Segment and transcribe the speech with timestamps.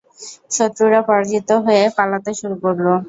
[0.51, 2.93] শত্রুরা পরাজিত হয়ে পালাতে শুরু করলো।